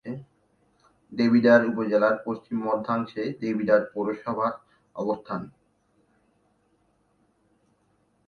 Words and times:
দেবিদ্বার 1.11 1.61
উপজেলার 1.67 2.15
পশ্চিম-মধ্যাংশে 2.25 3.23
দেবিদ্বার 3.41 3.81
পৌরসভার 3.93 4.53
অবস্থান। 4.95 5.41